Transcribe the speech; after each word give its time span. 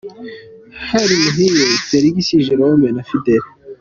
Hari 0.91 1.13
Muhire, 1.21 1.63
Felix, 1.89 2.15
Jerome 2.45 2.87
na 2.95 3.03
Fidele,. 3.09 3.49